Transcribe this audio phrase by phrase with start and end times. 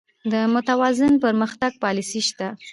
[0.31, 2.47] د متوازن پرمختګ پالیسي شته؟